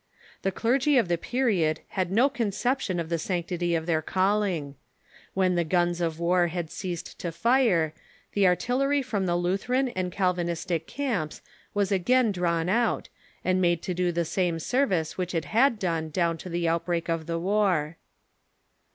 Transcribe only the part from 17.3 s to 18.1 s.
war.